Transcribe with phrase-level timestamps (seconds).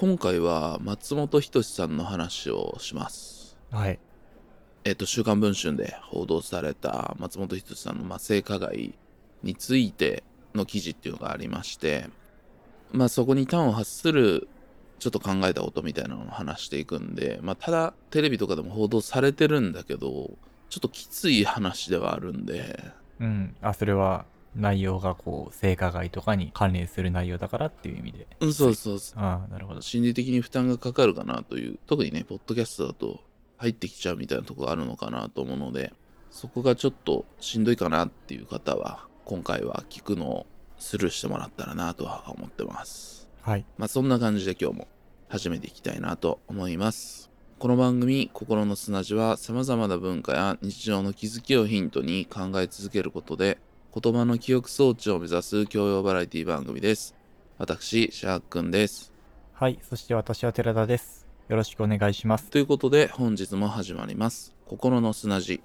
[0.00, 3.58] 今回は松本人志さんの話をします。
[3.70, 3.98] はい。
[4.84, 8.94] えっ、と、週刊文春で報道された松本人志さんの、まあ、性加害
[9.42, 10.24] について
[10.54, 12.08] の記事っていうのがありまして、
[12.92, 14.48] まあ、そこに端を発する
[15.00, 20.30] ちょっと考えたことみたいなのを話していくんで、まあ、ただテレビとかでも報道されてるんだけど、
[20.70, 22.90] ちょっときつい話ではあるんで、
[23.20, 23.54] うん。
[23.60, 24.24] あ、それは
[24.54, 28.26] 内容がこう、性加害とかに関連する内容だからっていう意味で。
[28.40, 29.22] うん、そうそうそう。
[29.22, 29.80] ああ、なるほど。
[29.80, 33.20] 心理的に負担がかかるかなという、特にね、ポッドキャストだと
[33.58, 35.92] 入ってきちゃうみたいなところがあるのかなと思うので、
[36.30, 40.46] そこがちょっとしんどいかなっていう方は、今回は聞くのを
[40.78, 43.28] スルーしてもらったらなとは思ってます。
[43.42, 43.64] はい。
[43.78, 44.88] まあそんな感じで今日も
[45.28, 47.30] 始めていきたいなと思います。
[47.58, 53.58] この番組、心の砂地は様々な文化や日常の気づきをヒントに考え続けることで、
[53.92, 57.14] 言葉の記憶装置を目指す教養バラエティ番組です。
[57.58, 59.12] 私、シャークンです。
[59.52, 59.78] はい。
[59.82, 61.26] そして私は寺田です。
[61.50, 62.48] よろしくお願いします。
[62.50, 65.60] ということで本日も始まります心の砂地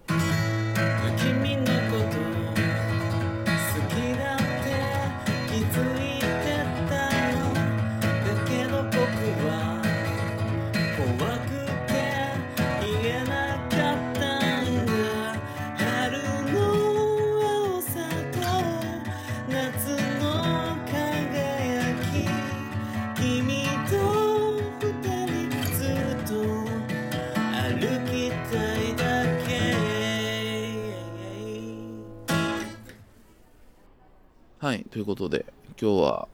[34.65, 35.45] はいということで
[35.79, 36.27] 今日は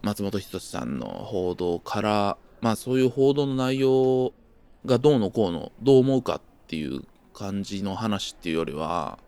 [0.00, 4.32] 松本人志さんの報道からまあそういう報道の内容
[4.86, 7.02] がどうのこうのどう思うかっていう
[7.34, 9.18] 感じの話っていうよりは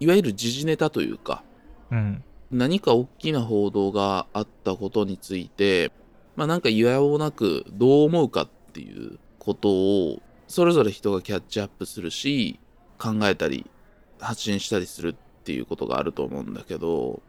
[0.00, 1.44] いわゆる時事ネタというか
[1.90, 2.24] うん。
[2.50, 5.92] 何か大きな報道があったことについて
[6.34, 12.58] まあなんかいわおなくどう思うかっていうことをそれぞれ人がキャッチアップするし
[12.98, 13.70] 考えたり
[14.18, 17.20] 発信したりするっていうことがあると思うんだけど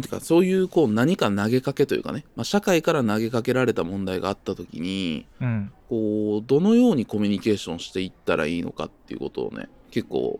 [0.00, 5.72] てかそういうこう何か投げかけというかね、まあ、社会から投げかけられた問題があった時にうん。
[5.88, 10.38] こうどのようにコミュニケーションしていったらいいのかっていうことをね結構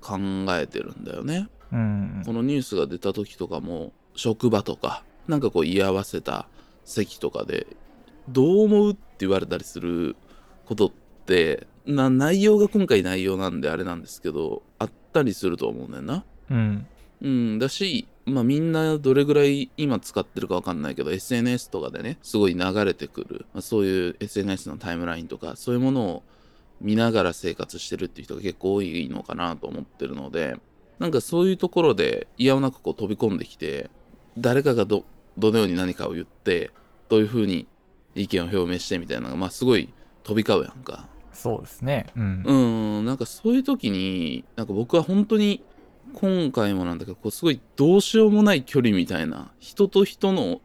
[0.00, 0.18] 考
[0.50, 1.48] えてるんだよね。
[1.70, 2.22] うん。
[2.24, 6.48] このニュースが出た時とかも職場とかなんかこう居合わせた
[6.84, 7.66] 席とかで
[8.28, 10.16] どう思うって言われたりする
[10.64, 10.90] ことっ
[11.26, 16.24] てな内容が今回内容なんであれなんですけどあったりすると思うねんな。
[16.50, 16.86] うん。
[17.22, 26.22] うん、だし、まあみんなどれぐらい今使ってるかわかんないけど SNS とかでねすごい流れてくる、まあ、そういう SNS のタイムラインとかそういうものを
[26.80, 30.56] 見ながら生活してるっていう人が結構多いのかなと思ってるので
[30.98, 33.90] なんかそういうところで嫌おなくこう飛び込んできて
[34.36, 35.04] 誰かがど
[35.38, 36.72] どのように何かを言って
[37.08, 37.68] どういうふうに
[38.16, 39.92] 意見を表明してみたいなのがまあすごい
[40.24, 41.06] 飛び交うやんか。
[41.32, 42.06] そうですね。
[42.16, 42.42] うん。
[42.44, 45.62] うん、なんかそういう時に、なんか僕は本当に、
[46.16, 50.62] 今回もなんだけど、こうすごいどうしようもない距離みたいな、人と人の、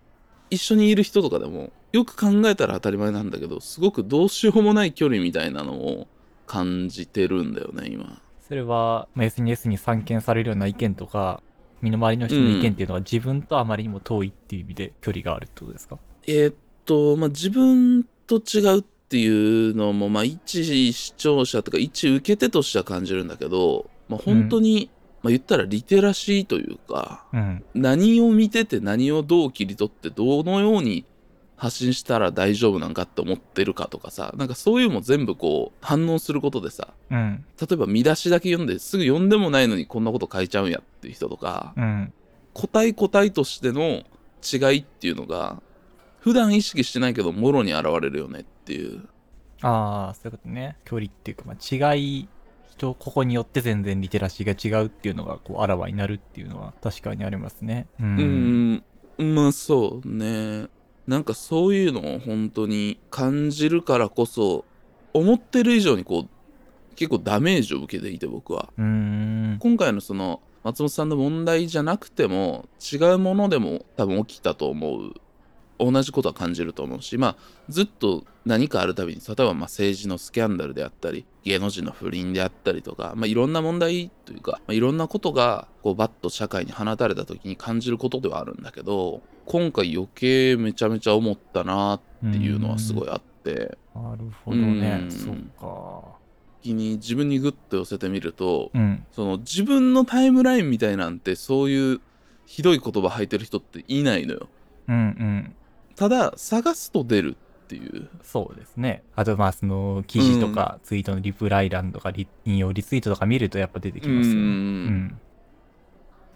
[0.49, 6.07] 一緒にいる人とかでも、よく考えたら当たり前なんだけど、すごくどうしようもない距離みたいなのを
[6.47, 8.21] 感じてるんだよね、今。
[8.47, 11.43] それは、まあ SNS に散見されるような意見とか、
[11.81, 15.97] 身の回りの人の意見っていうのは自分とあまりにも遠いっていう意味で距離があるってことですか？
[16.27, 19.27] えーっと、まあ、自分と違うってい
[19.71, 24.89] うのも、まあ、一視聴者とか一受け手としては感じるんだけど、まあ、本当に、
[25.23, 27.63] まあ、言ったらリテラシーというか、うん。
[27.73, 31.05] 何を見てて何をどう切り取ってどのように
[31.57, 37.45] 発信したら大丈夫なんかって思ってるかとかさなんかそういうのも全部こう反応することでさうん。
[37.59, 42.13] 例えば見出しだけ読んですぐ読んでもないのにこんなこと書いちゃうんやっていう人とかうん。
[42.53, 44.03] 個体個体としての
[44.41, 45.61] 違いっていうのが
[46.19, 49.07] 普段意識してないけどもろに現れるよねっていう
[49.61, 50.77] ああ、そういうことね。
[50.85, 52.27] 距離っていうか、まあ、違い、
[52.81, 57.87] 人、ここによって全然リテラシーが違うっていうのが、こう、あらわになるっていうのは確かにありますね。
[57.99, 58.03] う。
[58.03, 60.67] うんーんまあそうね
[61.05, 64.65] なんかそういうのを本当に感じるからこそ
[65.13, 69.57] 思ってる以上にこう結構ダメージを受けていて僕はうーん。
[69.59, 75.13] 今回のその松本さんの問題じゃなくても違うものでも多分起きたと思う
[75.81, 77.35] 同じことは感じると思うしまあ
[77.69, 92.01] ずっと何かあるたびに例えばまあ政治のスキャンダルであったり芸能人の不倫であったりとか、まあ、いろんな問題というか、まあ、いろんなことがこうバッと社会に放たれた時に感じることではあるんだけど今回余計めちゃめちゃ思ったなっ
[92.31, 95.05] ていうのはすごいあってなるほどねう。
[95.05, 96.21] んそっか。
[96.61, 99.05] 気に自分にグッと寄せてみるとうん。
[99.11, 102.01] その自分のタイムラインみたいなんてそういう
[102.45, 104.47] ひどい言葉吐いてる人っていないのよ。
[104.87, 105.55] うんうん。
[105.95, 108.09] ただ探すと出るっっていう。
[108.21, 109.03] そうですね。
[109.15, 114.41] あと、まあ、その、記事とか、ツイートのリプライ欄とか、リ引用リツイートとか見るとやっぱ出てきますよね。
[114.41, 114.45] うん。
[114.45, 115.19] うん。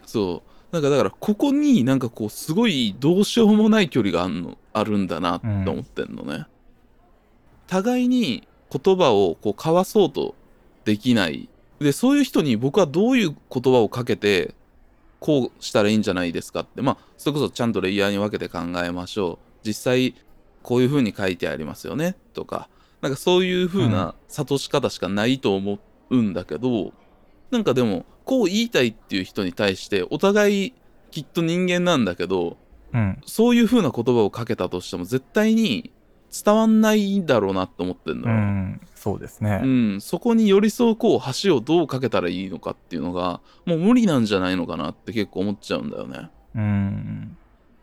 [0.06, 0.52] そう。
[0.72, 6.48] なんかだからここになんかこうすごいどうしようもない距離があんのあるんだなって思ってんのね、
[7.68, 10.36] 互いに言葉をこう交わそうと
[10.84, 11.48] できない。
[11.80, 14.54] でそういう人に僕はどういう言葉をかけて
[15.22, 16.82] こうしたらいいんじゃないですかって。
[16.82, 20.16] まあそれこそちゃんとレイヤーに分けて考えましょう実際
[20.62, 22.70] こういう風に書いてありますよねとか
[23.02, 25.80] なんかそういう風な諭し方しかないと思
[26.10, 26.94] うんだけど、
[27.52, 30.74] なんかでもこう言いたいっていう人に対してお互い
[31.12, 32.58] きっと人間なんだけど
[32.96, 33.22] うん。
[33.26, 35.92] そういう風な言葉をかけたとしても絶対に
[36.32, 38.82] 伝わんないだろうなって思ってんのよ、うん。
[38.96, 39.62] そうですね。
[39.64, 46.30] うん、そこに寄り添うこう橋をどうかけたらいいのかっていうのがもう無理なんじゃないのかなって結構思っちゃうんだよね。
[46.56, 47.38] うん。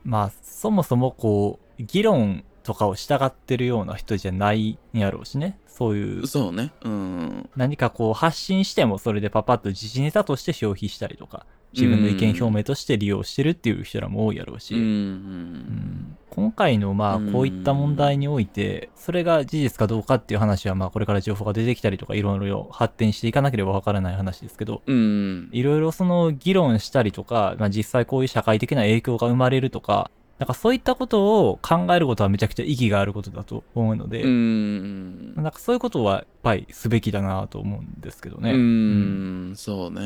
[0.05, 5.59] まあ、そもそもこう、議論とかを従ってるような人じゃないんやろうしね。
[5.67, 6.73] そういう、そうね。
[6.83, 7.51] うん。
[7.57, 14.75] 何かこう発信してもそれでパパッと自治ネタとして消費したりとか、自分の意見表明として利用してるっていう人らも多いやろうし。
[14.75, 14.81] うん。
[14.81, 25.51] うん今回のまあうんこういった問題において、それが事実かどうかっていう話はまあこれから情報が出てきたりとかいろいろ発展していかなければわからない話ですけど、うん。
[25.53, 30.11] いろいろその議論したりとか、まあ実際こういう社会的な影響が生まれるとか、
[30.43, 35.37] なんかそういったことを考えることはめちゃくちゃ意義があることだと思うので、うん。
[35.37, 38.50] なんかそういうことはやっぱりすべきだなと思うんですけどね。
[38.50, 40.00] うん、そうね。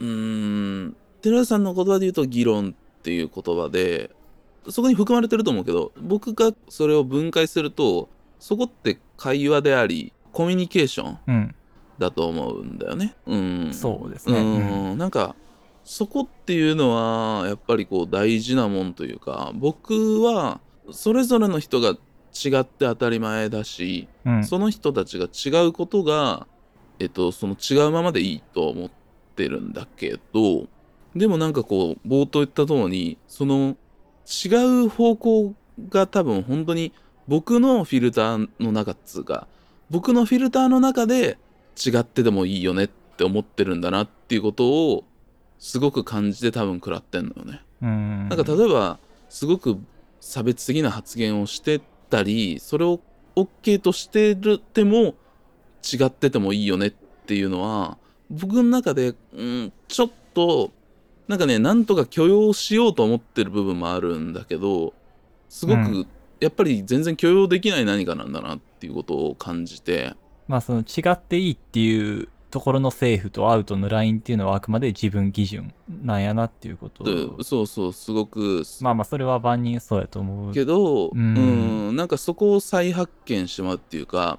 [0.00, 0.96] うん。
[1.20, 4.10] 寺田さんの言葉で言うと議論っていう言葉で、
[4.70, 8.08] そこに含まれてると思うけど、僕がそれを分解すると、
[8.38, 11.54] そこって会話であり、コミュニケーションうん。
[11.98, 13.14] だと思うんだよね。
[13.26, 13.70] うん。
[13.74, 14.96] そうですねうん。
[14.96, 15.36] なんか、
[15.84, 20.60] そこっていうのは、やっぱりこう大事なもんというか、僕は、
[20.90, 24.44] それぞれの人が違って当たり前だし、うん。
[24.44, 26.46] その人たちが違うことが、
[26.98, 28.90] えっと、その違うままでいいと思っ
[29.36, 30.66] てるんだけど、
[31.14, 33.76] でもなんかこう、冒頭言った通り、その
[34.26, 35.54] 違う方向
[35.88, 36.92] が多分本当に
[37.28, 39.46] 僕のフィルターの中っつうか、
[39.90, 41.38] 僕のフィルターの中で
[41.84, 45.04] 違ってでもいいよねって思ってるんだなっていうことを
[45.64, 47.62] すごく感じて多分食らってんのよね。
[47.80, 48.28] うん。
[48.28, 48.98] なんか例えば
[49.30, 49.78] すごく
[50.20, 51.80] 差別的な発言をして
[52.10, 53.00] たりそれを
[53.34, 55.14] OK としてるても
[55.82, 57.96] 違っててもいいよねっていうのは
[58.28, 60.70] 僕の中で、うん、ちょっと
[61.28, 64.92] なんかねなんとか許容しようと思ってる部分もあるんだけど
[65.48, 66.06] すごうく
[66.40, 70.12] やっぱり全然許容できない何かなんだなっていうことを感じて
[70.46, 75.74] まあその違っていいっていうところのセーフとアウトのラインっていうのはあくまで自分基準
[76.04, 77.02] なんやなっていうこと。
[77.02, 80.54] でそうそうすごくまあまあそれは万人そうやと思う。
[80.54, 84.38] けど、ううんん、なんかそこを再発見してもらうっていうか、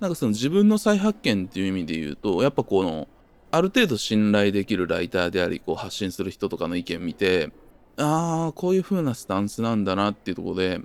[0.00, 3.08] なんかその自分の再発見っていう意味で言うと、やっぱこの、
[3.50, 7.52] ある程度信頼できるライターであり、こう発信する人とかの意見見て、
[7.96, 10.82] ああ、こういう風なスタンスなんだなっていうところで、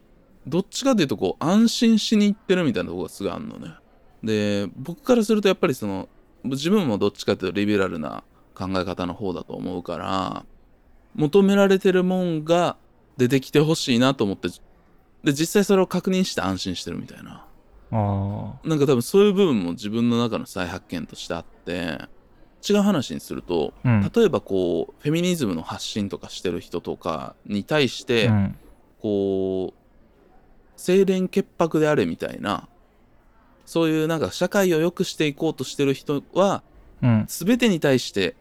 [0.47, 3.73] どっちかっていうとこう安心しに行ってるみたいなところがすごいあるのね。
[4.23, 6.07] で、僕からするとやっぱりその、
[6.43, 8.23] 自分もどっちかっていうとリベラルな
[8.55, 10.45] 考え方の方だと思うから、
[11.15, 12.77] 求められてるもんが
[13.17, 14.49] 出てきてほしいなと思って、
[15.23, 17.45] で、実際それを確認して安心してるみたいな。
[17.91, 21.99] あなんか多分そういう部分も自分の中の再発見としてあって、
[22.67, 23.89] 違う話にすると、あ。
[23.89, 24.11] うん。
[24.13, 28.55] 例えばこう、フェミニズムの発信とかしてる人とかに対して、うん。
[29.01, 32.67] こう、清廉潔白であれみたいな、
[33.69, 36.63] そういうなんか社会を良くしていこうとしてる人は、
[37.03, 37.25] うん。
[37.27, 38.35] 全てに対して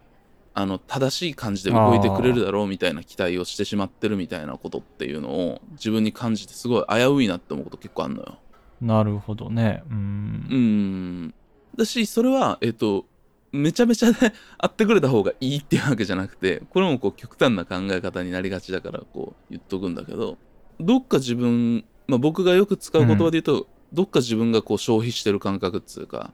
[0.55, 8.39] あの正しい感じで動いてくれるだろうみたいな期待をしてしまってるみたいなことっていうのを自分に感じてすごい危ういなって思うこと結構あるのよ。
[8.81, 9.83] なるほどね。
[9.91, 9.93] う。
[9.93, 11.35] うんん。
[11.77, 13.05] だしそれはえっと
[13.53, 14.17] めちゃめちゃね
[14.57, 20.39] 会ってくれた方がいいっていうわけじゃなくてこれもこう極端な考え方になりがちだからこう言っとくんだけど
[20.81, 26.33] どっか自分、まあ、僕がよく使う言葉で言うと、どっか自分がこう消費してる感覚っつうか。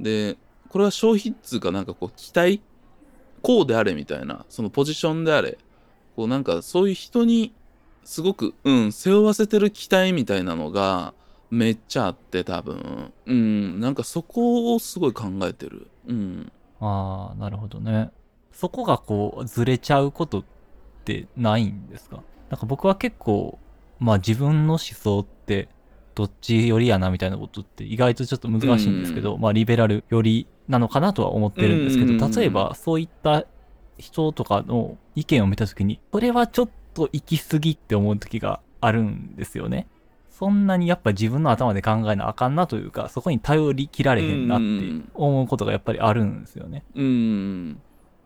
[0.00, 0.36] で
[0.68, 2.60] これは消費っつうかなんかこう期待
[3.42, 5.58] こうであれみたいなそのポジションであれ。
[6.16, 7.52] こうなんかそういう人に
[8.04, 11.14] すごくうん背負わせてる期待みたいなのが
[11.50, 13.12] めっちゃあって多分。
[13.26, 15.88] うんなんかそこをすごい考えてる。
[16.06, 16.52] うん。
[16.80, 18.10] ああ、なるほどね。
[18.52, 20.44] そこがこう、ずれちゃうことっ
[21.04, 22.22] てないんですか？
[22.50, 23.58] なんか僕は結構、
[23.98, 25.68] まあ自分の思想って、
[26.14, 33.44] どっちよりやなみたいなことって意外とちょっと難しいんですけど、まあリベラルよりなのかなとは思ってるんですけど、うんうんうん例えばそういった
[33.98, 39.88] 人とかの意見を見たときに、これはちょっと行き過ぎって思う時があるんですよね。
[40.30, 46.84] そんなにやっぱ自分の頭で考えなあかんなというか、そこに頼りきられへんなって思うことがやっぱりあるんですよね。
[46.94, 47.80] うん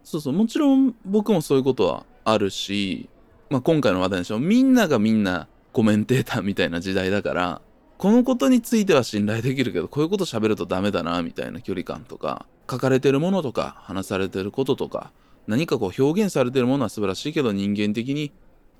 [0.04, 3.10] そうそうもちろん僕もそういうことはあるし、
[3.50, 7.60] まあ、今回の話題でしょみんながみんなコメンテーターみたいな時代だから
[7.98, 15.10] このことについては信頼できるけどこういうこと喋るとダメだなみたいな距離感とか書かれてるものとか話されてることとか
[15.48, 18.30] 何かこう表現されてるものは素晴らしいけど人間的に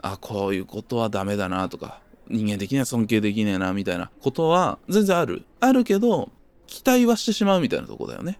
[0.01, 5.45] あこういうことはダメだなとか人間的には尊敬できねえなみたいなことは全然ある。
[5.61, 6.31] あるけど
[6.67, 8.39] 期待はしてしまうみたいなとこだよね。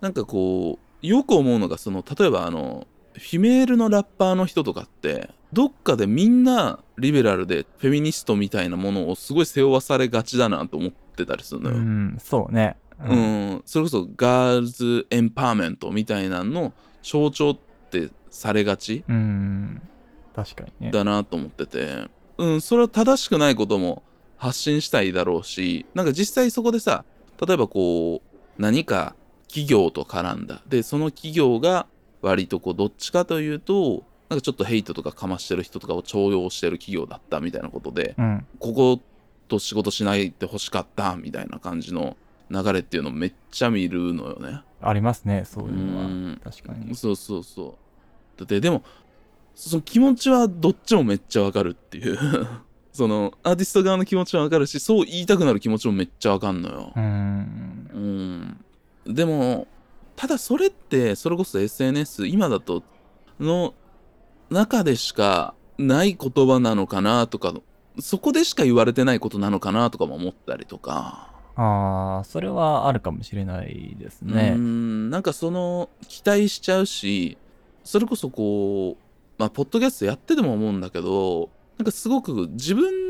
[0.00, 11.76] なんかこうよく思うのがその例えばあのフィメールのラッパーの人とかってどっかでみんなリベラルでフェミニストみたいなものをすごい背負わされがちだなと思ってたりするのよ。
[11.76, 12.76] うん、そうね。
[13.04, 16.72] ううん、それこそガールズエンパワーメントみたいなのの
[17.02, 17.58] 象徴っ
[17.90, 19.82] てされがちうん。
[20.34, 20.90] 確かにね。
[20.90, 24.02] だなと思ってて、うん、それは正しくないことも
[24.36, 27.04] 発信したいだろうし、なんか実際そこでさ、
[27.46, 29.14] 例えばこう、何か
[29.48, 30.62] 企業と絡んだ。
[30.66, 31.86] で、その企業が
[32.20, 38.46] 割とこう、どっちかというと、なんかちょっとヘイトとかかましてる人とかを重用してる企業だったみたいなことで、うん。
[38.58, 39.00] ここ
[39.48, 42.16] と仕事しないで欲しかったみたいな感じの
[42.50, 44.62] 流れっていうのめっちゃ見るのよね。
[44.80, 46.40] ありますね、そういうのはうん。
[46.42, 46.94] 確かに。
[46.94, 47.78] そうそうそ
[48.36, 48.38] う。
[48.38, 48.82] だってでも
[49.54, 52.18] その気持ちはどっちもめっちゃわかるっていう
[52.92, 57.00] そのアーティスト側の気持ちはわかるしそう言いたくなる気持ちもめっちゃわかんのよう。
[57.00, 58.56] ん。
[59.06, 59.14] うん。
[59.14, 59.66] でも
[60.14, 62.82] ただそれってそれこそ SNS 今だと
[63.40, 63.74] の
[64.50, 67.54] 中でしかない言葉なのかなとか
[67.98, 71.32] そこでしか言われてないことなのかなとかも思ったりとか。
[71.58, 74.54] ああ、それはあるかもしれないですね。
[74.54, 77.38] んなんかその期待しちゃうし
[77.82, 79.02] それこそこう
[79.38, 81.48] まあポッドキャストやってても思うんだけど
[81.78, 83.06] なんかすごく自分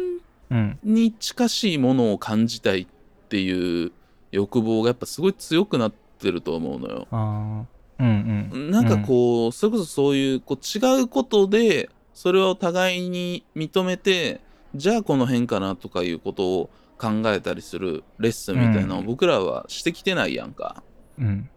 [0.50, 0.78] うん。
[0.84, 2.86] に近しいものを感じたいっ
[3.28, 3.92] ていう
[4.30, 7.08] 欲望がやっぱすごい強くなってると思うのよ。
[7.10, 7.75] ああ。
[7.98, 8.70] うんうん。
[8.70, 14.40] なんかこう、それこそそういうこう違うことでそれを互いに認めて
[14.74, 20.82] じゃあこの辺かなとかいうことを考えたりするレッスンみたいなのを僕らはしてきてないやんか。
[21.18, 21.26] うん。
[21.26, 21.50] うん。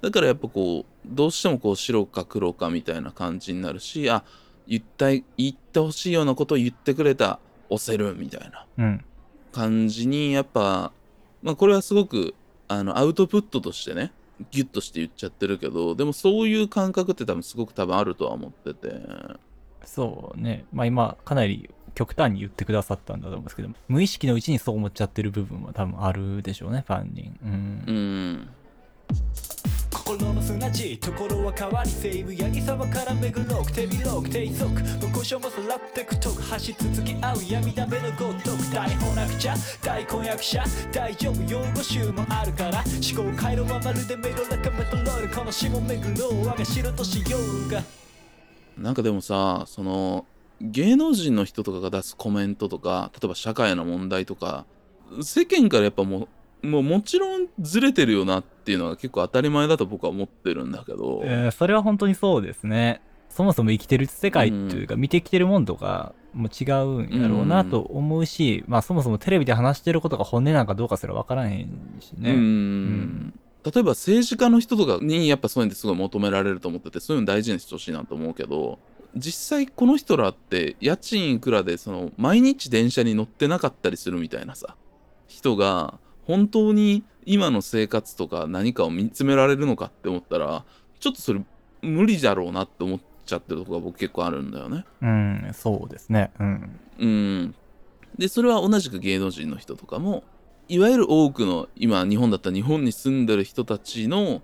[0.00, 4.22] だからやっぱこうどうしてもこう白か黒かみたいな感じになるしあ
[4.66, 9.04] 言ったい言ってほしいようなことを言ってくれた押せるみたいなうん。
[9.50, 10.92] 感じにやっぱ
[11.42, 12.34] まあこれはすごく
[12.68, 14.12] あのアウトプットとしてね
[14.50, 19.00] ギュッとして言っちゃってるけどでもそういう感覚って多分すごく多分あるとは思ってて
[19.88, 20.66] そうね。
[20.70, 27.32] まあ今、かなり極端に言ってくださったんだと思うんですけど、無意識のうちにそう思っちゃってる部分は多分あるでしょうね、ファンに。
[27.42, 27.92] うんう。
[27.92, 28.48] ん
[30.08, 42.82] 心の砂地ところは変わり西武八木沢から巡ろう手広く低速無故障もさらってくとく走り続き合う闇だめのごとく台本なくちゃ大婚約者大丈夫用語集もあるから
[43.14, 47.82] 思考回路はまるでメロラカメトロールこの詩も巡ろう我が城としようが。
[48.78, 50.24] なんかでもさその
[50.62, 54.64] 芸能人の人とかが出すコメントとか例えば社会の問題とか
[55.20, 56.28] 世間からやっぱもう
[56.62, 63.00] もうもちろんずれてるよなっていうのは結構当たり前だと僕は思ってるんだけど、えーそれは本当にそうですね。
[63.30, 71.68] そもそも生きてる世界というか、見てきてるもんとかも違うんやろうなと思うし、まあそもそもテレビで話してることが本音なんかどうかすら分からへん
[72.00, 72.30] しね。
[72.32, 73.34] うーんん。
[73.64, 78.78] 例えば政治家の人とかにやっぱそういうのってすごい求められると思っててそういうの大事にしてほしいなと思うけど
[79.14, 84.76] 実際この人らって家賃いくらでその毎日電車に乗ってなかったりするみたいなさ
[85.26, 90.64] 人が本当に今の生活とか何かを見つめられるのかって思ったら
[91.00, 91.40] ちょっとそれ
[91.82, 94.84] 無理だろうなって思っちゃってるとこが僕結構あるんだよね。
[95.00, 96.30] うん、そうですね。
[96.38, 96.80] うん。
[96.98, 97.54] うん。
[98.18, 100.24] で、それは同じく芸能人の人とかも、
[100.68, 104.42] いわゆる多くの、今、日本だったら日本に住んでる人たちの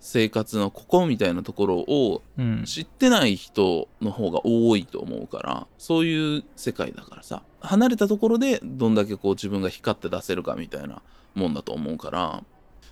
[0.00, 2.64] 生活のここみたいなところをうん。
[2.64, 11.02] 知ってない人の方が多いと思うから、そういう世界だからさ、離れたところでどんだけこう自分が光って出せるかみたいな
[11.36, 12.42] もんだと思うから、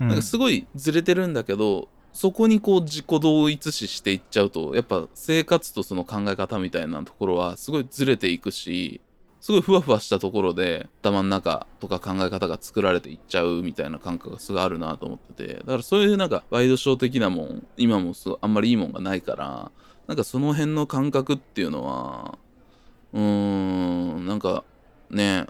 [0.01, 0.09] うん。
[0.09, 9.01] なんかすごいずれてるんだけど、そこにこう自己同一視していっちゃうと、やっぱ生活とその考え方みたいなところはすごいずれていくし、
[9.41, 19.71] すごいふわふわしたところで頭の中とか考え方が作られていっちゃうみたいな感覚がすごいあるなと思ってて、だからそういうなんかワイドショー的なもん、今もすごいあんまりいいもんがないから、
[20.07, 22.39] なんかその辺の感覚っていうのは、
[23.13, 24.65] うーん、なんか
[25.11, 25.47] ね、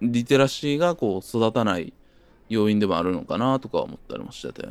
[0.00, 1.92] リテラシーがこう育たない
[2.48, 4.66] 要因でもあるのかなとか思ったりもしてて。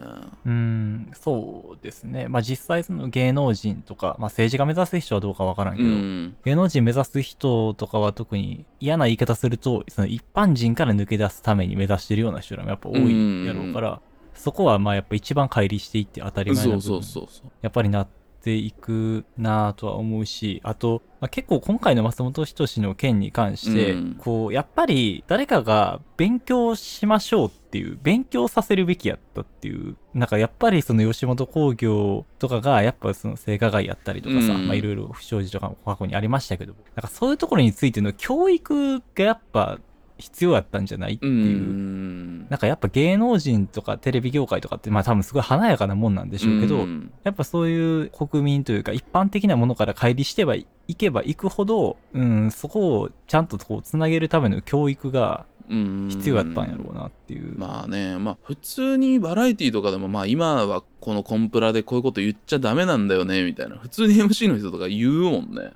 [0.46, 2.28] うん、そうですね。
[2.28, 6.36] まあ実際その芸能人とか、まあ政治家目指す人はどうかわからんけうど、ん。
[6.44, 14.02] 芸能人目指す人とかは特に嫌な言い方すると、その一般人から抜け出すために目指してるような人らもやっぱ多いやろうから、
[14.34, 17.52] そこはまあやっぱ一番乖離していって当たり前なそうそうそうそう。
[17.62, 18.08] やっぱりなっ
[18.48, 24.16] ていくなぁとは思うし、あと、まあ、結構今回の松本人志の件に関して、うん。
[24.18, 34.68] こう、やっぱり誰かが勉強しましょうっていう、勉強させるべきやったっていう、なんかやっぱりその吉本興業とかが、やっぱその性加害やったりとかさ、うん。
[34.68, 39.80] まあいろいろ不祥事とかも過去にありましたけど、なんかそういうところについての教育がやっぱ
[40.18, 41.58] 必要やったんじゃないってういう。
[41.58, 42.48] ん。
[42.50, 57.58] なんかやっぱ芸能人とかテレビ業界とかってまあ多分すごい華やかなもんなんでしょうけど、んやっぱそういう国民というか一般的なものから乖離してはいけばいくほど、うん、そこをちゃんとこうつなげるための教育がうん必要やったんやろうなっていう。
[57.58, 65.72] まあね、まあ普通にバラエティとかでもまあ今はこのコンプラでこういうこと言っちゃダメなんだよねみたいな普通に MC の人とか言うもんね。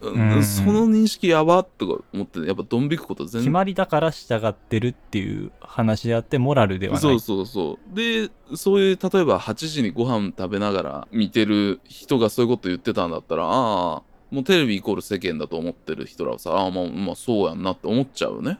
[0.00, 7.02] その認識やばっとか思ってやっぱドン引くこと全決まりだから従ってるっていう話であってモラルではない。
[7.02, 7.96] そうそうそう。
[7.96, 18.58] でそういう例えば8時にご飯食べながら見てる人がそういうこと言ってたんだったらああもうテレビイコール世間だと思ってる人らはさああまあまあそうやんなって思っちゃうね。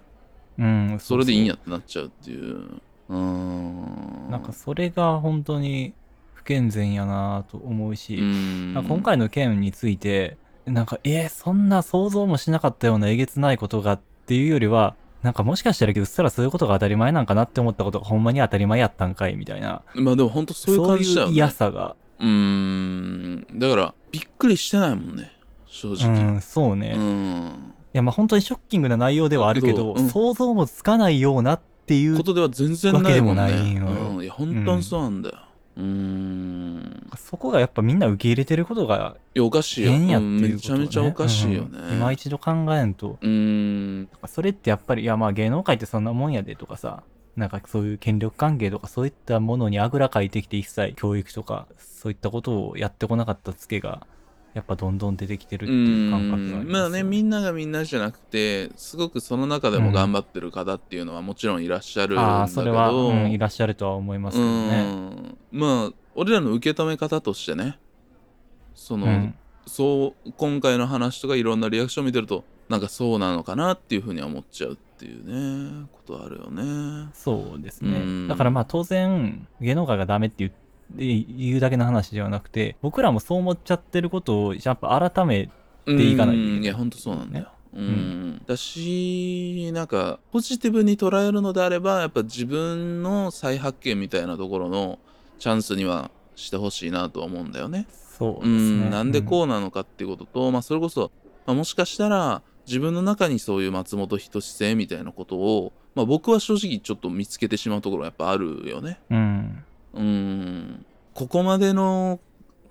[0.59, 1.51] うん、それでいいんや。
[1.51, 2.81] やってなっちゃうっていう。
[3.09, 4.31] うーん。
[4.31, 5.93] なんかそれが本当に
[6.33, 8.85] 不健全やなと思うし、うん。
[8.89, 23.47] 今回の件について、なんか、えーそんな想像もしなかったようなえげつないことがっていうよりは、なんかもしかしたらけど、そしたらそういうことが当たり前なんかなって思ったことがほんまに当たり前やったんかいみたいな、まあでも本当そういう感じだよそういうね嫌さが、うーん。
[23.59, 25.33] だからびっくりしてないもんね。
[25.67, 26.95] 正う直ん、そうね。
[26.97, 30.09] うん、いや、まあ本当にショッキングな内容ではあるけど、うん。
[30.09, 33.43] 想像もつかないようなっていうことでは全然ないもんね。
[33.43, 35.37] わけでもないのようん、いや本当にそうなんだよ
[35.77, 37.11] うーん。
[37.17, 43.19] そこがやっぱみんな受け入れてることがおかしいよ、変やっていうこと、ね、ちゃめちゃおかしいよね、うん今一度考えんと。
[43.21, 47.03] うーんそれってやっぱり、いやまあ芸能界ってそんなもんやでとかさ、
[47.37, 54.07] なんかそういう権力関係とかそういったものにあぐらかいてきて一切教育とかそういったことをやってこなかったツケが、
[54.57, 64.81] やっぱどんどん出てきてるっていう感覚がありますよまあねみんながみんなじゃなくてすごくその中でも頑張ってる方っていうのはもちろんいらっしゃるんだけど、ああ、それは、うん、いらっしゃるとは思いますけどね。
[64.81, 65.39] うん。
[65.53, 67.79] まあ俺らの受け止め方としてね。
[68.75, 69.35] その、うん。
[69.67, 77.11] そう今回の話とかいろんなリアクション見てるとなんかそうなのかなっていうふうには思っちゃうっていうねことはあるよね。
[77.13, 77.99] そうですね。
[77.99, 78.29] うん。
[78.29, 80.49] だからまあ当然、芸能界がダメって言
[80.95, 85.51] う言うだけの話ではなくて、僕らもそう思っちゃってることをやっぱ改め
[85.87, 94.99] でいかないといやほんとそうなんだよ、うんんだしなんかポジティブに捉えるのであればやっぱ自分の再発見みたいなところの
[95.39, 97.87] チャンスにはしてほしいなとは思うんだよね。
[98.19, 98.89] そうですうね。
[98.89, 101.11] ん、なんでこうなのかっていうことと、まあそれこそ、
[101.47, 108.99] まあ、もしかしたら自分の中にそういう松本人志性みたいなことを、まあ、僕は正直ちょっと見つけてしまうところはやっぱあるよね。
[109.11, 109.65] うん。
[109.97, 110.87] うん。
[111.15, 112.21] ここまでの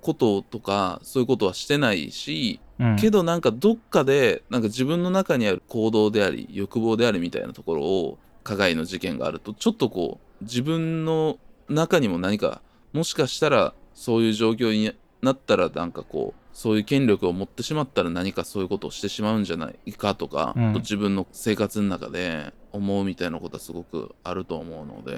[0.01, 2.95] こととかそういうことはしてないし、うん。
[2.97, 12.61] けどなんかどっかでなんか自分の中にある行動であり欲望でありみたいなところを加害の事件があるとちょっとこう自分の中にも何か
[12.93, 20.73] もしかしたらそういう状況になったらなんかこうそういう権力を持ってしまったら何かそういうことをしてしまうんじゃないかとか、うん。
[20.73, 25.17] と自分の生活の中で思うみたいなことはすごくあると思うので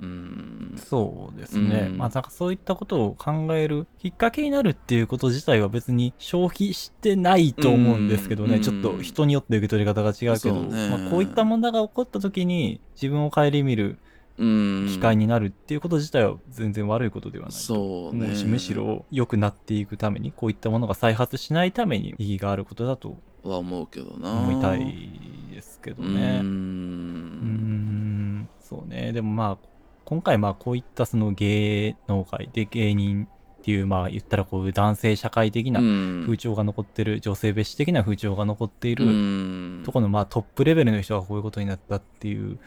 [0.00, 0.74] うん。
[0.76, 1.88] そうですね。
[1.90, 1.98] うん。
[1.98, 8.56] まあ、なんかそういったことを考えるきっかけになるっていうこと自体は別に消費してないと思うんですけどね。
[8.56, 8.60] うん。
[8.60, 10.88] ちょっと人によって受け取り方が違うけど、ね。
[10.88, 13.98] まあ、こういった問題が起こった時に自分を顧みる
[14.38, 14.86] うん。
[14.88, 18.28] 機会になるっていうこと自体は全然悪いことではないとそうね。
[18.46, 24.32] むしろ良くなっていくために、こういったものが再発しないために意義があることだとは思うけどな。
[24.32, 25.10] 思いたい
[25.50, 26.40] ですけどね。
[26.42, 28.48] うん。
[28.60, 29.12] そうね。
[29.12, 29.68] でもまあ、
[30.08, 36.22] 今回まあこういったその芸能界で芸人っていうまあ言ったらこういう男性社会的なうん。
[36.24, 39.82] 風潮が残ってる、女性蔑視的な風潮が残っている、うん。
[39.84, 42.58] とこのまあトップレベルの人がこういうことになったっていう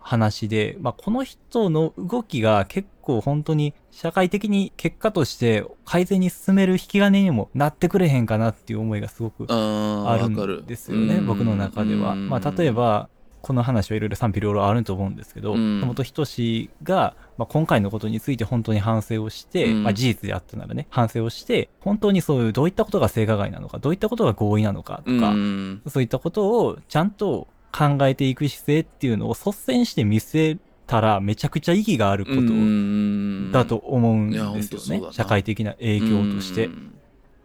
[0.00, 10.30] 話で、まあこの人の動きが結構本当に社会的に結果として改善に進める引き金にもなってくれへんかなっていう思いがすごくある。
[10.30, 12.12] んですよね、うん僕の中では。
[12.12, 12.30] うん。
[12.30, 13.10] まあ例えば、
[13.42, 15.80] この話はいろいろ賛否両論あると思うんですけど、うん。
[15.80, 19.82] 松本人志が、まあ、今回のことについて本当に反省をして、うん。
[19.82, 25.82] まあ、事実であったならね、反省をして、本当にそういうどういったことが性加害なのか、どういったことが合意なのかとか、うん。
[25.88, 34.98] そういったことをちゃんと考えていく姿勢っていうのを率先して見せたらめちゃくちゃ意義があるこうとんだと思うんですよ。
[35.00, 35.06] ね。
[35.12, 36.66] 社会的な影響として。
[36.66, 36.70] う。
[36.70, 36.92] ん。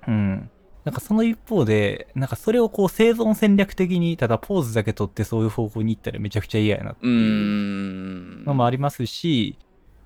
[0.08, 0.50] うん。
[0.86, 7.16] なんかその一方で、なんかそれをこう生存戦略的に、ただポーズだけ取ってそういう方向に行ったらめちゃくちゃ嫌やなってういう
[8.42, 8.46] ん。
[8.46, 9.58] のもありますし、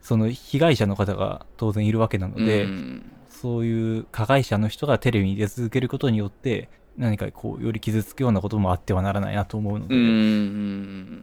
[0.02, 3.12] その被害者の方が当然いるわけなので、うん。
[3.28, 10.02] そういう加害者の人がテレビに出続けることによって、何かこう、より傷つくようなこともあってはならないなと思うので、うん。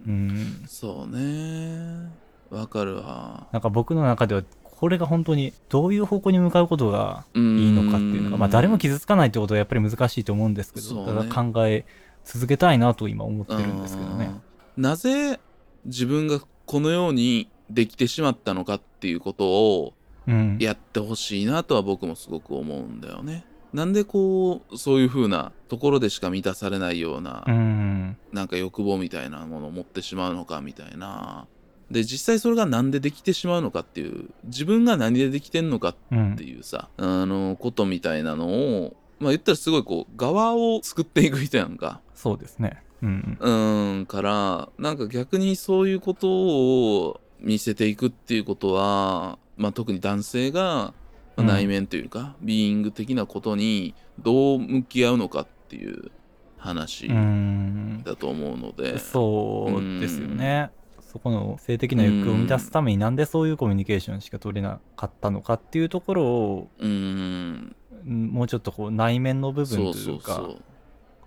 [0.07, 0.65] うん。
[0.67, 2.11] そうね。
[2.51, 3.49] わかるわ。
[3.53, 4.43] なんか僕の中では、
[4.77, 11.85] これが本当にどういう方向に向かうことがいいいのかっていうのが、まあ誰も傷つかないってことはやっぱり難しいと思うんですけど、ねただ考え
[12.25, 14.27] 続けたいなと今思ってるんですけどね。
[14.27, 14.43] うん
[14.77, 15.41] なぜ
[15.87, 19.95] 自分がこのようにできてしまったのかっていうことを
[20.27, 20.59] うん。
[20.61, 23.45] やってほしいなとは僕もすごく思うんだよね。
[23.73, 28.17] なんでこうそういう風なところでしか満たされないような、うん。
[28.33, 31.47] なんか欲望みたいなものを持ってしまうのかみたいな。
[31.91, 36.45] で実際それが何でできてしまうのかっていう自分が何でできてんのかうんって。
[36.45, 42.01] いうさ、あのことみたいなのをまあ言ったらすごいこう側を作っていく人やんか。
[42.15, 42.83] そうですね。
[43.03, 43.39] うん。
[43.41, 50.95] うーんからなんか逆にそういうことを見せていくっていうことは、まあ、特に男性が
[51.37, 56.11] 内面というか、ビーイング的なことにどう向き合うのかっていう
[56.59, 58.03] 話うん。
[58.05, 60.71] だと思うので、そうですよね。
[61.17, 67.77] そこの性的な欲を満たすためになんでそういうコミュニケーションしか取れなかったのかっていうところを、うーん。
[68.07, 70.21] うんもうちょっとこう内面の部分というう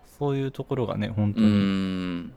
[0.06, 2.34] そういうところがね、本当にん。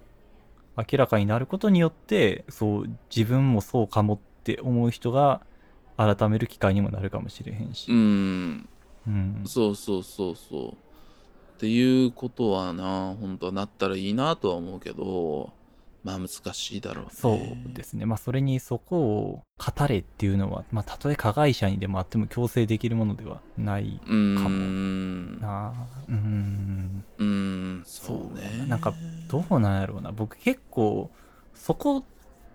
[0.78, 5.42] 明らかになることによって、そう、自分もそうかもって思う人が
[5.98, 7.92] 改める機会にもなるかもしれへんし。
[7.92, 8.68] うーん。
[9.06, 9.42] うん。
[9.46, 10.68] そうそうそうそう。
[10.72, 10.74] っ
[11.58, 15.52] ていうことはな本当はなったらいいなとは思うけど
[16.04, 18.06] まあ難しいだろうねそうですね。
[18.06, 25.72] まあ、それにそこを語れっていうのは、まあ、たとえ加害者にでもあっても強制できるものではないかもんなあ。
[26.08, 27.04] うん。
[27.18, 28.94] うーんそうねなんか、
[29.28, 30.10] どうなんやろうな。
[30.12, 31.10] 僕結構、
[31.54, 32.04] そこっ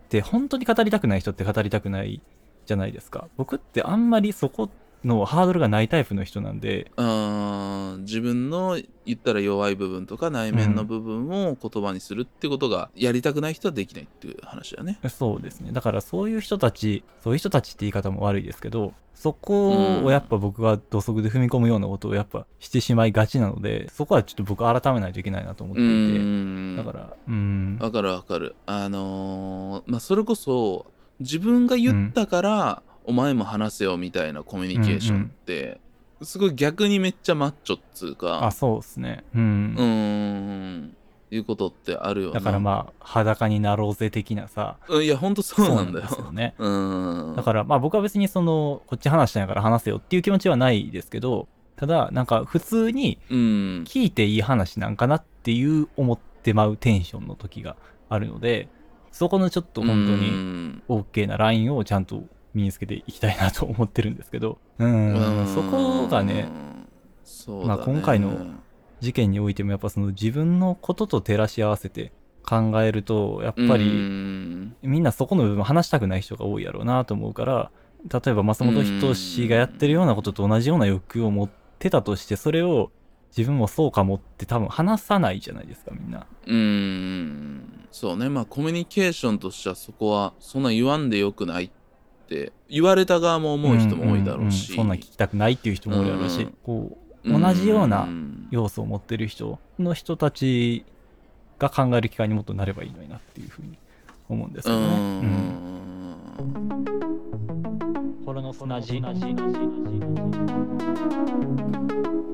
[0.10, 2.22] て本当に語りたくない人って語りたくない
[2.66, 3.30] じゃないですか。
[3.38, 4.70] 僕ってあんまりそこ
[5.08, 15.00] のハードルがないタイプの人なんで、あー自分の言ったら弱い部分とか内面の部分を言葉にするってことがやりたくない人はできないっていう話だね。
[15.10, 15.72] そうですね。
[15.72, 25.86] だからそういう人たち、そういう人たちって言い方も悪いですけど、そこをやっぱ僕が土足で踏み込むようなことをやっぱしてしまいがちなので、そこはちょっと僕改めないといけないなと思っうてい
[26.20, 26.78] て。
[26.78, 27.78] だから、うん。
[27.82, 28.56] わかるわかる。
[28.68, 30.86] あのーまあそれこそ
[31.20, 35.80] 自分が言ったから、お前も話せよみたいなコミュニケーションって、
[36.22, 39.24] すごい逆にめっちゃマッチョっつうかあ、そうですね。
[39.34, 39.76] うん。
[39.78, 40.98] うーん
[41.30, 46.56] いうことってあるよなだからまあ、裸になろうぜ的なさ、うんいやほんとそうなんだよね。
[46.58, 53.38] うーんだからまあ僕は別にその、こっち話したんやから話せよっていう気持ちはないですけど、ただなんか普通にうん
[53.88, 57.76] 聞いていい話なんかなっていう思ってまうテンションの時が
[58.10, 58.68] あるので、
[59.12, 62.24] そこのちょっと本当うにん OK なラインをちゃんと
[62.58, 66.50] 身につけていきたいなと思ってるんですけど、うん、うんそこがね、
[67.24, 67.78] そうだね。
[67.78, 68.56] まあ今回の
[69.00, 72.12] 事件においてもやっぱその自分のことと照らし合わせて
[72.44, 74.76] 考えると、やっぱうりん。
[74.82, 77.72] みんなそこの部分話したくない人が多いやろうなと思うから、
[78.12, 82.92] 例えば松本人志がやってるようなことと同じような欲求を持ってたとして、それを
[83.36, 86.26] 自分もそうかもって多分話さないじゃないですか、みんな。
[86.46, 87.88] うーん。
[87.92, 88.30] そうね。
[88.30, 91.70] まあコミュニケーションとしてはそこはそんな言わんでよくないっ
[92.28, 96.58] て言われた側も思う人も多いだろうし、んんんそんなん聞きたくないっていう人も多いだろうし、うん。
[96.64, 100.86] こう、同じようなうん要素を持ってる人の人たち
[101.60, 103.78] が考える機会にもっとなればいいのになっていうふうに
[104.30, 104.88] 思うんですうけどね。
[104.88, 105.38] ん
[108.26, 109.02] 心の砂地。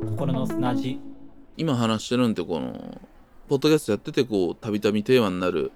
[0.08, 1.00] 心の砂地。
[1.56, 3.00] 今話してるんってこの
[3.48, 5.72] ポッドキャストやっててこうたびたびテーマになる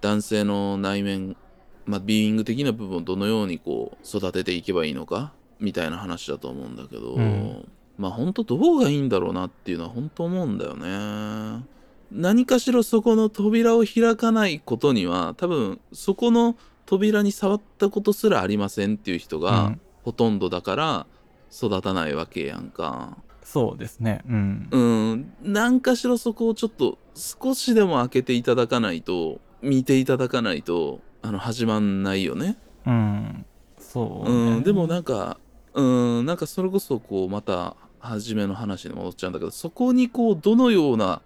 [0.00, 1.36] 男性の内面
[1.86, 11.62] まあビーイング的な部分をどのようにこう育てていけばいいのかみたいな話だと思うんだけど、うんまあ本当どうがいいんだろうなっていうのは本当思うんだよね。
[12.10, 21.06] 何かしらそこの扉を開かないことには多分そこの扉に触ったことすらありませんっていう人うがんほとんどだから
[21.52, 23.18] 育たないわけやんか。
[23.44, 24.22] そうですね。
[24.28, 24.68] うん。
[24.70, 24.78] う
[25.16, 32.56] ん、何かしらそこをちょっと少しでも開けていただかないと見ていただかないとあの始まんないよね。
[32.86, 33.46] うん。
[33.78, 35.38] そう、うん、でもなんか
[35.74, 35.82] う
[36.22, 41.20] んなんかそれこそこうまた初めの話に戻っちゃうんだけどそこにこうどのような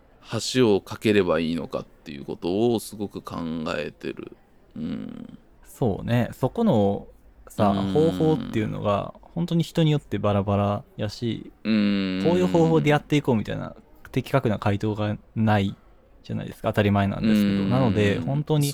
[0.55, 3.37] 橋を架ければいいのかっていうことをすごく考
[3.77, 4.37] えてる。
[4.77, 5.39] うん。
[5.65, 7.07] そうねそこの
[7.49, 12.23] さうん方法っていうのが本当に人によってバラバラやしうん。
[12.25, 13.75] こういう方法でやっていこうみたいな
[14.13, 15.77] 的確な回答がない
[16.25, 16.69] じゃないですか。
[16.69, 17.63] 当たり前なんですけど。
[17.63, 17.71] うん。
[17.71, 18.73] なので本当に。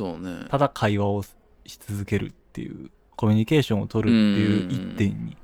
[0.48, 5.36] ただ会話をし続けるっていうコミュニケーションを取るっていう一点に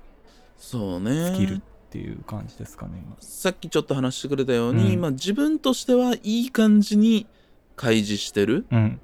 [0.56, 1.32] そうね。
[1.32, 3.02] 尽きるっていう感じですかね。
[3.04, 5.00] 今さっきちょっと話してくれたように、うん。
[5.00, 7.26] まあ自分としてはいい感じに
[7.74, 9.00] 開示してるうん。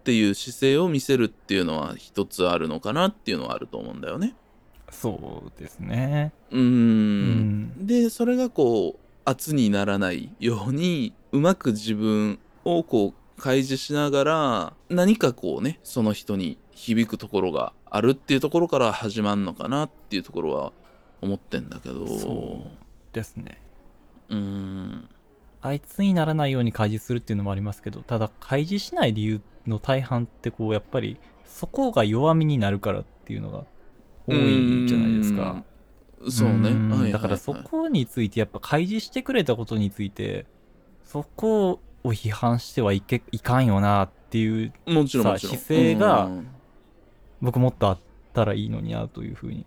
[0.00, 4.36] っていう姿勢を見せるっていうのは一つあるのかなっていうのはあると思うんだよね。
[4.90, 6.32] そうですね。
[6.52, 7.86] うん。
[7.86, 20.72] でそれがこう圧にならないようにうまく自分をこう開示しながら何かこうねその人に響くところがあるっていうところから始まるのかなっていうところは
[21.20, 22.06] 思ってんだけど。
[22.06, 23.60] そうですね。
[24.30, 25.08] うーん。
[25.62, 33.64] あいつにならないように開示するっていうのもありますけどただ開示しない理由の大半ってこうやっぱりそこが弱みになるからっていうのが
[34.28, 35.64] 多いじゃないですか。
[36.28, 37.00] そうね、うんはいはい。
[37.02, 40.46] はいだからそこについてやっぱ開示してくれたことについて
[41.06, 46.48] そこを批判してはいけいかんよなっていうもちろん姿勢がうん。
[47.42, 47.98] 僕もっとあっ
[48.32, 49.66] たらいいのになというふうに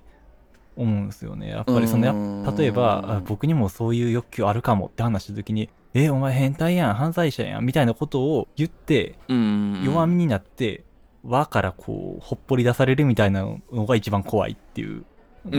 [0.76, 1.50] 思うんですよね。
[1.50, 9.82] やっぱりその例えばあ僕にもそういう欲求あるかもって話した時に「えお前変態やん犯罪者やん」みたいなことを言ってうん。
[9.86, 10.84] 弱みになって
[11.24, 15.04] 輪からこうほっぽり出されるみたいなのが一番怖いっていう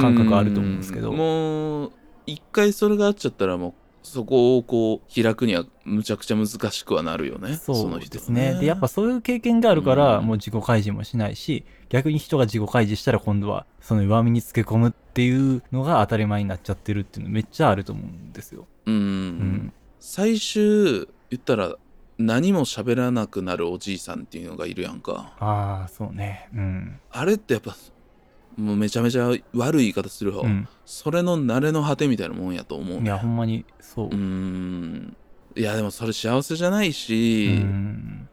[0.00, 1.12] 感覚あると思うんですけど。
[1.12, 1.16] うん。
[1.16, 1.92] もう
[2.26, 7.56] 一回それがあっちゃったらもうそこをこう開くにはむちゃくちゃ難しくはなるよね。
[7.56, 8.54] そうですね。
[8.60, 10.26] でやっぱそういう経験があるから、うん。
[10.26, 18.66] もう自己開示もしないし逆に人が自己開示したら今度はその弱みにつけ込むっていうのが当たり前になっちゃってるっていうのめっちゃあると思うんですよ。
[18.86, 19.72] うん、うん。
[19.98, 21.76] 最終言ったら
[22.18, 25.34] 何も喋らなくなるおじいさんっていうのがいるやんか。
[25.38, 26.48] ああそうね。
[26.54, 27.00] うん。
[27.10, 27.76] あれってやっぱ
[28.56, 30.68] もうめちゃめちゃ悪い言い方するよ、うん。
[30.84, 32.98] それの慣れの果てみたいなもんやと思う。
[32.98, 34.06] ねいやほんまにそう。
[34.06, 35.16] うーん。
[35.56, 38.28] いやでもそれ幸せじゃないうし、ん。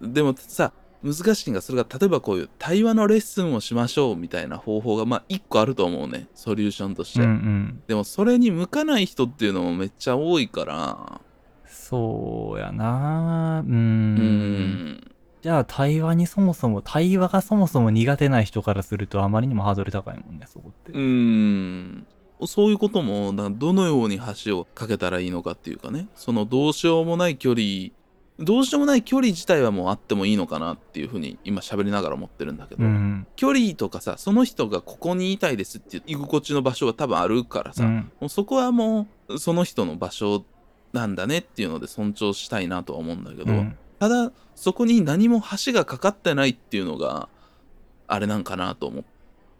[0.00, 6.28] でもさ難しいのがそれが例えばこういう対話のレッスンをしましょうみたいな方法がまあ一個あると思うね。
[6.34, 7.82] ソリューションとして、うんうん。
[7.86, 11.20] でもそれに向かない人っていうのもめっちゃ多いから。
[11.66, 13.62] そうやな。
[13.66, 15.11] ううんん
[15.42, 22.06] じゃあ対話にそもそも対話がそもそも苦手な人からするとあまりにもハードル高いもんねそこって、うーん。
[22.46, 26.08] そういうこともだどのように橋を架けたらいいのかっていうかね。
[26.14, 27.90] そのどうしようもない距離
[28.38, 33.26] どうしようもない距離自体はもうあってもいいのかなっていうふうに今喋りながら思ってるんだけど、うん。
[33.34, 38.12] 距離とかさその人がここにいたいですっていう居心地の場所が多分あるからさ、うん。
[38.20, 40.44] もうそこはもうその人の場所
[40.92, 47.28] なんだねっていうので尊重したいなとは思うんだけど、うんただそこに何も橋がかかってないっていうのが
[48.08, 49.04] あれなんかなと思っ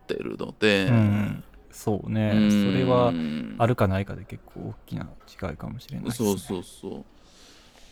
[0.08, 2.32] てるので、うんそうね。
[2.34, 2.50] うん。
[2.50, 3.12] それは
[3.58, 7.04] あるかないかで結構大きな違いかもしれないです、ね、そうそうそう。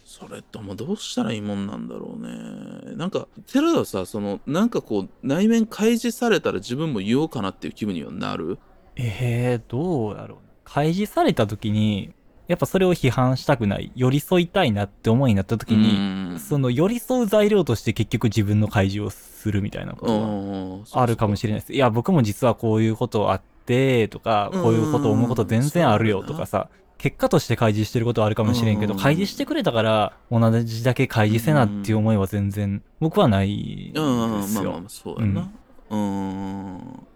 [0.05, 2.97] それともどうしたらいいもんなんだろうね。
[2.97, 8.59] なんか寺田はさそのなんかこう内面開示されたら自分も言おうかなっていう気分にはなる？
[8.97, 10.39] えー、どうだろう。
[10.65, 12.13] 開示された時に
[12.51, 21.73] やっぱそれを批判したくない寄り添いたいなって思いになった時に、にその寄り添う材料として結局自分の開示をするみたいなことがあるかもしれないです。
[21.73, 34.41] いや、僕も実はこういうことあって、とか、こういうこと思うこと全然あるよとかさ、結果として開示してることはあるかもしれんけど、うん開示してくれたから、同じだけ開示せなっていう思いは全然、僕はないうんうんうん。
[34.43, 34.89] ですよまあまあ。
[34.89, 35.51] そうやな。
[35.91, 37.07] うん。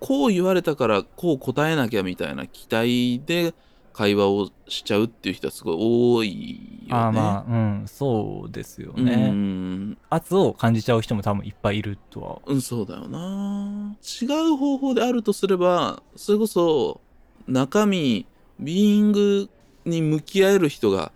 [0.00, 3.54] こう言われたからこう答えなきゃみたいな期待で
[3.94, 9.14] 会話をしちゃうっていう人はすごい多いよねああまあ、うん、そうですようね。
[9.30, 12.38] ん圧を感じちゃう人も多分いっぱいいるとは。
[12.44, 13.96] うん、そうだよな。
[14.20, 17.00] 違う方法であるとすれば、それこそ
[17.46, 18.26] 中身、
[18.58, 19.48] ビーイング
[19.84, 21.12] に向き合える人が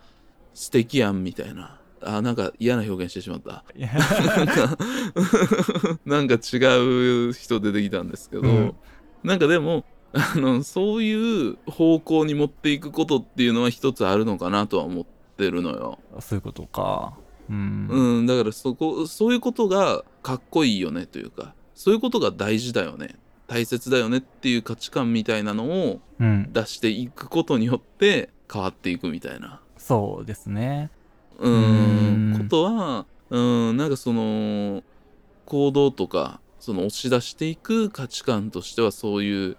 [0.54, 1.80] 素敵やんみたいな。
[2.00, 3.64] あ、なんか嫌な表現してしまった。
[3.76, 4.78] いやなんか
[6.06, 6.58] なんか違
[7.28, 8.74] う人出てきたんですけど、うん
[9.24, 15.04] なんかでも、あの、そういう方向に持っていくことっていうのは一つあるのかなとは思っ
[15.36, 15.98] てるのよ。
[16.20, 17.14] そういうことか。
[17.50, 17.88] うん。
[17.90, 23.14] うん、だからそこそういうことがかっこいいよねというかそういうことが大事だよね
[23.46, 26.52] 大切だよねっていう価値観みたいなのをうん。
[26.52, 30.90] 出していくことによって変わっていくみたいなそうですね。
[31.38, 33.38] ううんんことはう
[33.72, 34.82] んなんかその
[35.46, 39.56] 行動とかその押し出していく価値観としてはそういう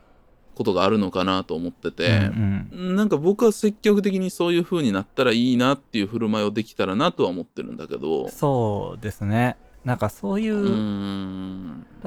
[0.60, 2.95] ことがあるのかなと思ってうて、ん。
[2.98, 8.26] なんか僕は積極的にそういう風になったらいいなっていう振る舞いをできたらなとは思ってるんだけど。
[8.26, 9.56] うん、そうですね。
[9.86, 10.84] なんかそういう、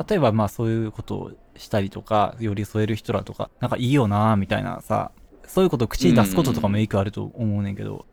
[0.06, 5.12] 例えばまあそういうことをしたりとか、寄り添える人らとか、なんかいいよなみたいなさ、
[5.46, 8.04] そういうことを口に出すこととかも影響あると思うねんけど、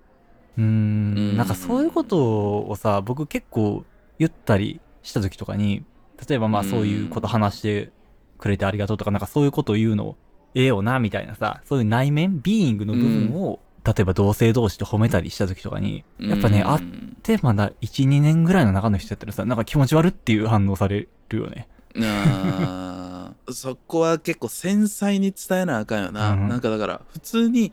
[0.57, 1.37] うーん、ん。
[1.37, 3.83] なんかそういうことをさ、僕結構
[4.17, 5.83] 言ったりした時とかに、
[6.29, 7.91] 例えばまあそういうこと話して
[8.37, 10.15] くれてありがとうとか、なんかそういうことを言うの
[10.55, 16.81] ええよなみたいなさ、そういう内面、ビーイングの部分を、例えば同性同士で褒めたりした時とかに、やっぱね、うんあっ
[17.21, 21.67] てまだ1、2年ぐらいの中の人やったらさ、なんか気持ち悪っていう反応されるよね。
[23.51, 26.47] そこは結構繊細に伝えなあかんよな、うん。
[26.49, 27.71] なんかだから普通に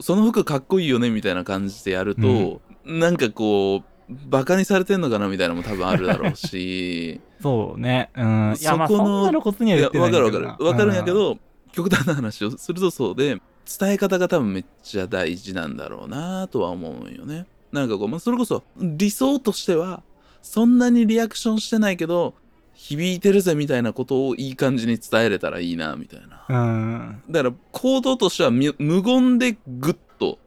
[0.00, 7.20] その服かっこいいよねみたいな感じでやると、なんかこうバカにされてんのかなみたいなのも多分あるだろうし。
[7.40, 8.10] そうね。
[8.16, 8.56] うん。
[8.60, 10.70] いや、まあ、そこのそんなのことにはい言やってないわかるんだけどなわかる。
[10.70, 11.38] わかるんやけ、ど、
[11.72, 13.40] 極端な話をするとそうで
[13.78, 17.46] 伝え方が多分めっちゃ大事なんだろうなとは思うんよね。
[17.70, 20.02] なんかこう、まあ、それこそ理想としては
[20.42, 22.34] そんなにリアクションしてないけど
[22.74, 27.18] 響いてるぜみたいなことをいい感じに伝えれたらいいなみたいな。
[27.30, 30.38] だから行動としてはみ無言でグッと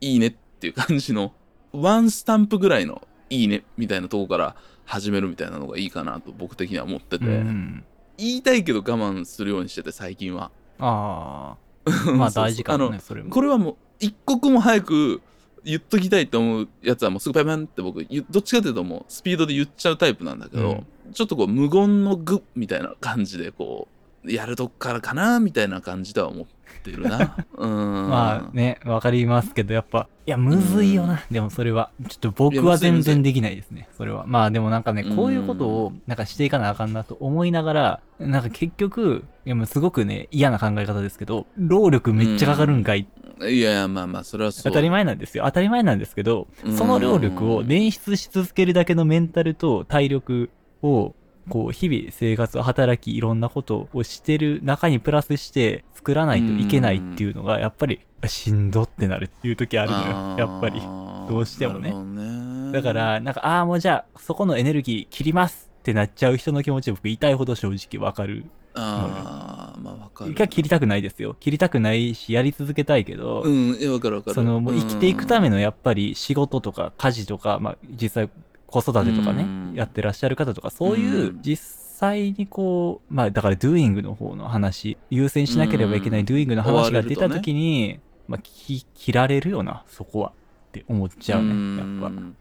[0.00, 1.32] いいねっていう感じの
[1.72, 7.84] ワンスタンプぐらいのいいねみたいなとこから始めるみたいなのがいいかなと僕的には思ってて、うん、
[8.22, 12.10] 言いたいけど我慢するようにしてて最近はあ あ。
[12.12, 13.30] まあ、大事かもね、それも。
[13.30, 15.20] これはもう一刻も早く
[15.64, 23.88] 言っときたいと思うやつはもうすぐパンパンって僕言どっちかというともうスピードで言っちゃうタイプなんだけど、ちょっとこう無言のグみたいな感じでこ
[24.24, 26.46] うやるとこからかなみたいな感じでは思っ
[26.80, 31.22] てるな うんまあね、わかりますけど、やっぱ、いや、むずいよな。
[31.30, 31.90] でもそれは。
[32.08, 33.88] ちょっと僕は全然できないですね。
[33.96, 34.24] それは。
[34.26, 43.06] まあでもなんかね、こういうことを、なんかしていかなあかんなと思いながら、なんか結局、いやもうすごくね、嫌な考え方ですけど、労力めっちゃかかるんかい。
[43.40, 45.44] いやいやまあまあそれはそう当たり前なんですよ。
[45.46, 50.50] 当たり前なんですけど、うんその労力を捻出し続けるだけのメンタルと体力
[50.82, 51.14] を、
[51.48, 60.38] こう、日々生活を働き、いろんなことをしてる中にプラスして作らないといけないっていうのが、やっぱりしんどってなるっていう時あるのよ。
[60.38, 60.80] やっぱり。
[61.28, 68.46] どうしてもねねだから、なんか、ああ、もうじゃあ、そこのエネルギー切りますってなっちゃう人の気持ち僕痛いほど正直わかる。
[68.74, 71.36] ああまあわかる一回切りたくないですよ。
[71.38, 78.30] 切りたくないし、やり続けたいけど、うんわかるわかるそのもう生きていくためのやっぱり仕事とか家事とか、まあ実際
[78.72, 79.74] 子育てとかね、うん。
[79.74, 81.42] やってらっしゃる方とか、そういううん。
[81.42, 86.26] 実際にこう、まあだから doing の方の話、優先しなければいけないうん。
[86.26, 90.30] doing の話が出た時に、まあき切られるよな、そこは。
[90.30, 90.32] っ
[90.72, 92.06] て思っちゃうね、やっぱ。
[92.06, 92.36] うん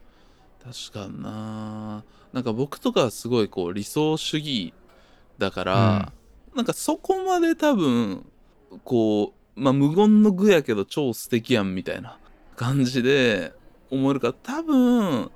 [0.64, 2.04] 確かにな。
[2.34, 4.76] なんか僕とかはすごいこう理想主義
[5.40, 6.14] だから、
[6.56, 8.26] なんかそこまで多分
[8.84, 12.20] こうまあ無言の具やけど超素敵やんみたいな
[12.56, 13.54] 感じで
[13.90, 15.32] 思えるから多分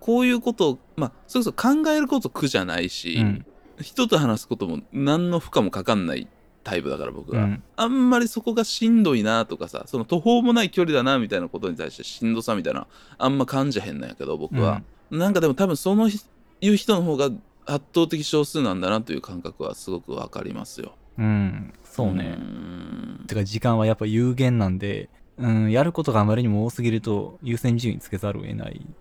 [0.00, 3.46] こういうことをまあそれこそ考えること苦じゃないし、うん。
[3.80, 6.26] 人と話すことも何の負荷もかかんない
[6.64, 7.62] タイプだから僕が、うん。
[7.76, 12.86] あんまりそこがしんどいなとかさその途方もない距離だなみたいなことに対してしんどさみたいな
[13.18, 16.20] あんま感じへんのやけど僕は、なんかでも多分そのひ
[16.60, 17.30] いう人の方が
[17.66, 21.72] 圧倒的少数なんだなという感覚はすごくわかりますようん。
[21.84, 22.30] そうね。
[22.30, 28.94] んてか時間はやっぱ有限なんで、うん、やることがあまりにも多すぎると優先順位つけざるを得ないん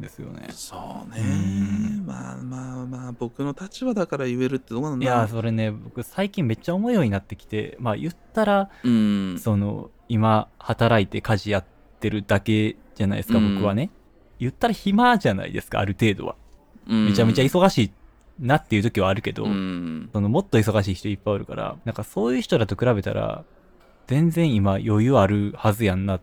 [0.00, 0.48] ですよね。
[0.50, 1.20] そうね。
[1.20, 2.06] うん。
[2.06, 9.38] まあまあまあ僕の立場だから言えるってどうなんだいや、それね、僕最近めっちゃ思うようになってきて、まあ言ったら、うん。
[9.38, 11.64] その、今働いて家事やっ
[12.00, 13.54] てるだけじゃないですか、うん。
[13.56, 13.90] 僕はね。
[14.38, 16.36] 言ったら暇じゃないですか、ある程度は。
[16.88, 17.06] うん。
[17.06, 17.90] めちゃめちゃ忙しい
[18.38, 20.10] なっていう時はあるけど、うん。
[20.12, 23.44] そのもっと忙しい人いっぱいおるから、なんかそういう人らと比べたら、
[24.06, 26.20] 全然今余裕あるはずやんなっ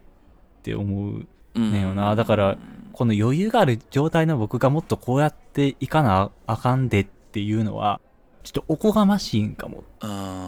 [0.62, 1.28] て思う
[1.60, 2.16] ねよな。
[2.16, 2.58] だから
[2.94, 8.00] この余裕がある状態の僕がもっとこうやっていかなあかんでっていうのは、
[8.44, 9.84] ちょっとおこがましいんかも。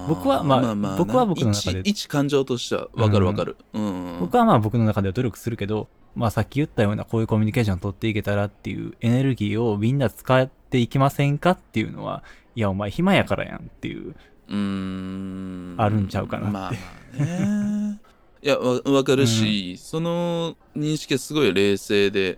[0.07, 3.57] 僕はまあ僕は僕の中で一一感情としてはわかるわかる。
[3.73, 12.23] うん、僕はまあ僕の中では努力するけど、まあさっき言ったようなこういうコミュニケーション取っていけたらっていうエネルギーをみんな使っていきませんかっていうのは、
[12.55, 14.15] いやお前暇やからやんっていう。
[14.49, 15.75] うーん。
[15.77, 16.53] あるんちゃうかなって。
[16.53, 16.77] まあま
[17.21, 17.99] あね
[18.45, 22.37] いやわわかるし、その認識はすごい冷静で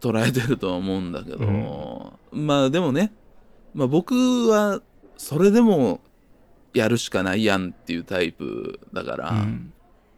[0.00, 3.12] 捉えてるとは思うんだけど、まあでもね、
[3.74, 4.80] まあ、僕は
[5.18, 6.00] それでも
[6.72, 9.72] やるしかないやんっていうタイプだから、うん。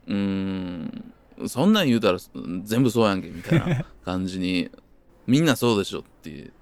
[0.07, 1.13] うーん
[1.49, 2.19] そんなん言うたら
[2.63, 4.71] 全部そうやんけみたいな感じに
[5.27, 6.53] みんなそうでしょっていう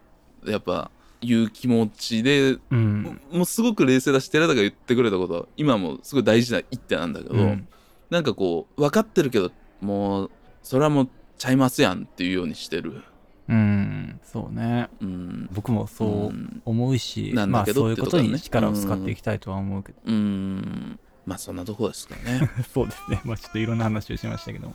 [0.50, 0.90] やっぱ
[1.20, 3.20] いう気持ちで、うん。
[3.30, 7.68] もうすごく冷静だし寺田が言ってくれたことは今もすごい大事な一手なんだけど、うん
[8.11, 9.50] なんかこう分かってるけど
[9.80, 10.30] もう
[10.62, 13.02] それはもうちゃいますやんっていうようにしてる。
[13.48, 14.20] うん。
[14.24, 14.88] そうね。
[15.00, 15.48] うん。
[15.52, 19.98] 僕もそううん思うし、なんまあそういうことに力を使っていきたいとは思うけど。
[20.04, 20.98] うん。
[21.24, 22.50] まあそんなとこですかね。
[22.72, 23.20] そうですね。
[23.24, 24.74] まあちょっといろんな話をしましたけども。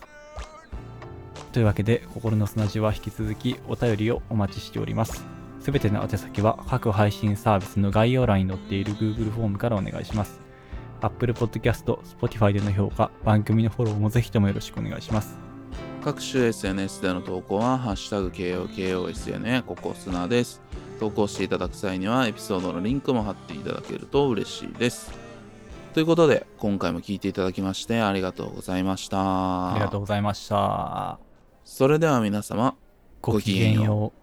[1.52, 5.26] というわけで、心の砂地は引き続きお便りをお待ちしております。
[5.60, 10.40] すべての宛先は各配信サービスの概要欄に載っている Google フォームからお願いします。
[11.02, 15.38] Apple Podcast、Spotify での評価、番組のフォローもぜひともよろしくお願いします。
[16.04, 20.62] 各種 SNS での投稿は、ハッシュタグ KOKOSN ここ砂です。
[21.00, 25.12] 投稿していただく際には、エピソードのリンクも貼っていただけると嬉しいです。
[25.94, 29.72] ということで、今回も聞いていただきましてありがとうございました。
[29.72, 31.20] ありがとうございました。
[31.66, 32.76] それでは皆様、
[33.22, 34.21] ごきげんよう。